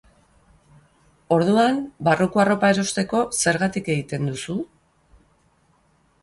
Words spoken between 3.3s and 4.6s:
zergaitik egiten duzu?